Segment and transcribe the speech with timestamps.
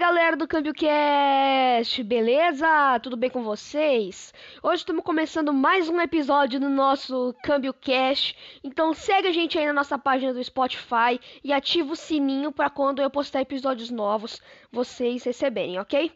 [0.00, 2.98] galera do Câmbio Cast, beleza?
[3.02, 4.32] Tudo bem com vocês?
[4.62, 8.34] Hoje estamos começando mais um episódio do nosso Câmbio Cast.
[8.64, 12.70] Então segue a gente aí na nossa página do Spotify e ativa o sininho para
[12.70, 14.40] quando eu postar episódios novos
[14.72, 16.10] vocês receberem, ok?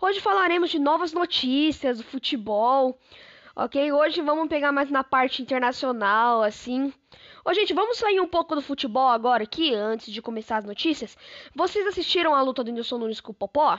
[0.00, 2.96] Hoje falaremos de novas notícias do futebol,
[3.56, 3.90] ok?
[3.90, 6.92] Hoje vamos pegar mais na parte internacional, assim.
[7.44, 11.16] Ô, gente, vamos sair um pouco do futebol agora aqui, antes de começar as notícias.
[11.54, 13.78] Vocês assistiram a luta do Nilson Nunes com o Popó?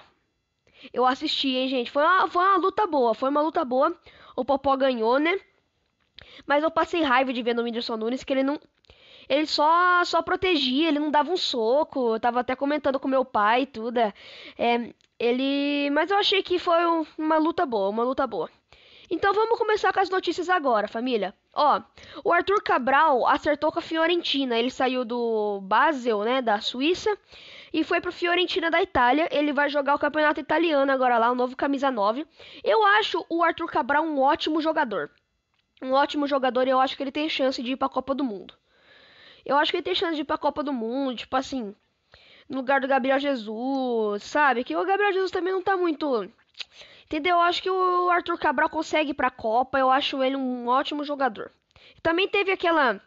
[0.93, 1.89] Eu assisti, hein, gente.
[1.89, 3.97] Foi uma, foi uma luta boa, foi uma luta boa.
[4.35, 5.39] O Popó ganhou, né?
[6.45, 8.59] Mas eu passei raiva de ver no Whindersson Nunes que ele não.
[9.27, 12.13] Ele só, só protegia, ele não dava um soco.
[12.13, 13.97] Eu tava até comentando com meu pai e tudo.
[13.97, 14.13] É,
[15.17, 15.89] ele.
[15.91, 18.47] Mas eu achei que foi um, uma luta boa, uma luta boa.
[19.09, 21.33] Então vamos começar com as notícias agora, família.
[21.53, 21.81] Ó,
[22.23, 24.57] o Arthur Cabral acertou com a Fiorentina.
[24.57, 27.15] Ele saiu do Basel, né, da Suíça,
[27.71, 29.27] e foi pro Fiorentina da Itália.
[29.31, 32.25] Ele vai jogar o campeonato italiano agora lá, o novo camisa 9.
[32.63, 35.11] Eu acho o Arthur Cabral um ótimo jogador.
[35.81, 38.23] Um ótimo jogador e eu acho que ele tem chance de ir pra Copa do
[38.23, 38.55] Mundo.
[39.45, 41.75] Eu acho que ele tem chance de ir pra Copa do Mundo, tipo assim,
[42.49, 44.63] no lugar do Gabriel Jesus, sabe?
[44.63, 46.31] Que o Gabriel Jesus também não tá muito
[47.05, 47.37] Entendeu?
[47.37, 49.79] Eu acho que o Arthur Cabral consegue ir pra Copa.
[49.79, 51.51] Eu acho ele um ótimo jogador.
[52.01, 53.01] Também teve aquela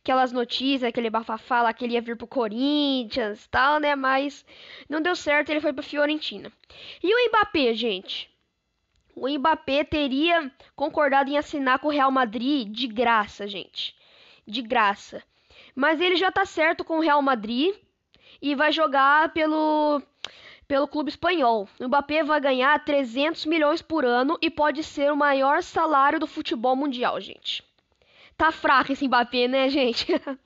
[0.00, 3.94] aquelas notícias, aquele bafafá lá que ele ia vir pro Corinthians tal, né?
[3.94, 4.44] Mas
[4.88, 6.50] não deu certo, ele foi pra Fiorentina.
[7.02, 8.30] E o Mbappé, gente?
[9.14, 13.94] O Mbappé teria concordado em assinar com o Real Madrid de graça, gente.
[14.46, 15.22] De graça.
[15.74, 17.74] Mas ele já tá certo com o Real Madrid
[18.40, 20.00] e vai jogar pelo
[20.68, 21.66] pelo clube espanhol.
[21.80, 26.26] O Mbappé vai ganhar 300 milhões por ano e pode ser o maior salário do
[26.26, 27.64] futebol mundial, gente.
[28.36, 30.06] Tá fraco esse Mbappé, né, gente?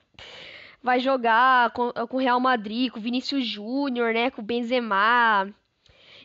[0.81, 5.47] vai jogar com o Real Madrid, com o Vinícius Júnior, né, com o Benzema.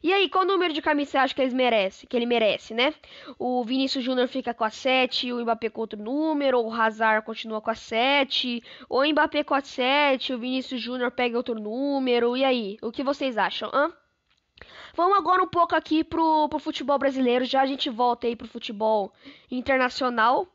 [0.03, 2.95] E aí, qual número de camisa você acha que, eles merece, que ele merece, né?
[3.39, 7.61] O Vinícius Júnior fica com a 7, o Mbappé com outro número, o Hazard continua
[7.61, 12.37] com a 7, o Mbappé com a 7, o Vinícius Júnior pega outro número.
[12.37, 13.93] E aí, o que vocês acham, hã?
[14.95, 18.49] Vamos agora um pouco aqui pro, pro futebol brasileiro, já a gente volta aí pro
[18.49, 19.13] futebol
[19.51, 20.49] internacional.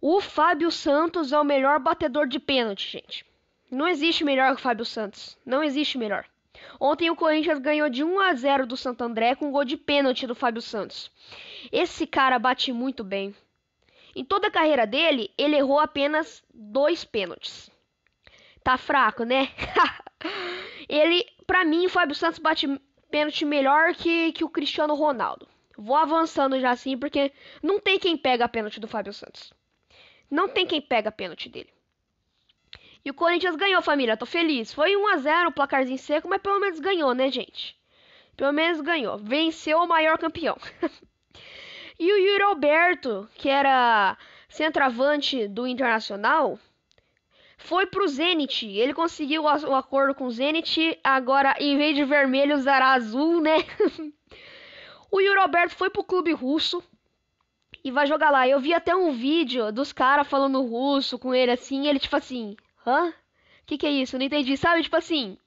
[0.00, 3.24] O Fábio Santos é o melhor batedor de pênalti, gente.
[3.70, 5.38] Não existe melhor que o Fábio Santos.
[5.46, 6.26] Não existe melhor.
[6.80, 9.76] Ontem o Corinthians ganhou de 1 a 0 do Santo André com um gol de
[9.76, 11.10] pênalti do Fábio Santos.
[11.70, 13.34] Esse cara bate muito bem.
[14.14, 17.70] Em toda a carreira dele, ele errou apenas dois pênaltis.
[18.62, 19.48] Tá fraco, né?
[20.88, 22.68] ele, para mim, o Fábio Santos bate
[23.10, 25.48] pênalti melhor que, que o Cristiano Ronaldo.
[25.76, 29.52] Vou avançando já assim, porque não tem quem pega a pênalti do Fábio Santos.
[30.30, 31.72] Não tem quem pega a pênalti dele.
[33.04, 34.16] E o Corinthians ganhou, família.
[34.16, 34.72] Tô feliz.
[34.72, 37.76] Foi 1 a 0 o placarzinho seco, mas pelo menos ganhou, né, gente?
[38.36, 39.18] Pelo menos ganhou.
[39.18, 40.56] Venceu o maior campeão.
[41.98, 44.16] e o Yuri Alberto, que era
[44.48, 46.58] centroavante do Internacional,
[47.58, 48.66] foi pro Zenit.
[48.66, 50.98] Ele conseguiu o acordo com o Zenit.
[51.02, 53.56] Agora, em vez de vermelho, usará azul, né?
[55.10, 56.82] o Yuri Alberto foi pro clube russo
[57.84, 58.46] e vai jogar lá.
[58.46, 62.56] Eu vi até um vídeo dos caras falando russo com ele assim, ele tipo assim,
[62.86, 63.08] Hã?
[63.10, 63.14] O
[63.66, 64.18] que, que é isso?
[64.18, 64.56] Não entendi.
[64.56, 65.38] Sabe, tipo assim,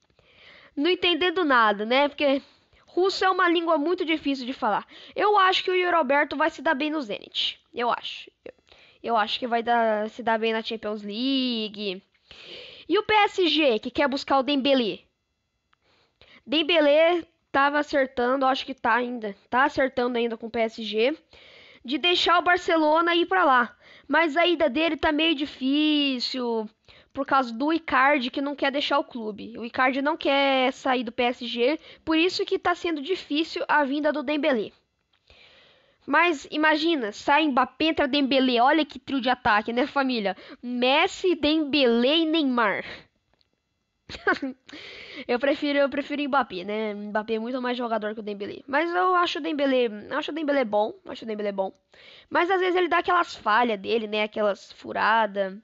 [0.74, 2.08] não entendendo nada, né?
[2.08, 2.42] Porque
[2.86, 4.86] russo é uma língua muito difícil de falar.
[5.14, 7.60] Eu acho que o Yuri Alberto vai se dar bem no Zenit.
[7.74, 8.30] Eu acho.
[8.44, 8.52] Eu,
[9.02, 12.02] eu acho que vai dar, se dar bem na Champions League.
[12.88, 15.00] E o PSG, que quer buscar o Dembélé?
[16.46, 21.16] Dembélé tava acertando, acho que tá ainda, tá acertando ainda com o PSG,
[21.84, 23.76] de deixar o Barcelona ir para lá.
[24.06, 26.68] Mas a ida dele tá meio difícil
[27.16, 29.56] por causa do Icardi que não quer deixar o clube.
[29.56, 34.12] O Icardi não quer sair do PSG, por isso que está sendo difícil a vinda
[34.12, 34.70] do Dembélé.
[36.06, 40.36] Mas imagina, sai Mbappé, entra Dembélé, olha que trio de ataque, né, família?
[40.62, 42.84] Messi, Dembélé e Neymar.
[45.26, 46.92] eu prefiro, eu prefiro Mbappé, né?
[46.92, 48.60] Mbappé é muito mais jogador que o Dembélé.
[48.66, 51.72] Mas eu acho o Dembélé, acho o Dembélé bom, acho o Dembélé bom.
[52.28, 54.24] Mas às vezes ele dá aquelas falhas dele, né?
[54.24, 55.56] Aquelas furadas.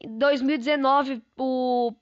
[0.00, 1.92] Em 2019, o,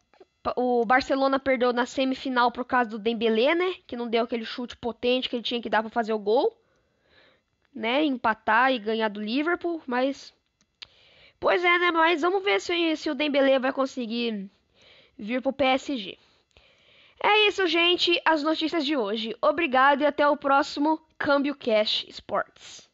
[0.56, 3.75] o Barcelona perdeu na semifinal por causa do Dembélé, né?
[3.87, 6.56] Que não deu aquele chute potente que ele tinha que dar para fazer o gol.
[7.75, 8.05] Né?
[8.05, 10.33] Empatar e ganhar do Liverpool, mas...
[11.41, 11.91] Pois é, né?
[11.91, 14.50] Mas vamos ver se, se o Dembélé vai conseguir
[15.19, 16.19] vir pro PSG.
[17.23, 18.21] É isso, gente.
[18.25, 19.37] As notícias de hoje.
[19.41, 22.91] Obrigado e até o próximo Câmbio Cash Sports.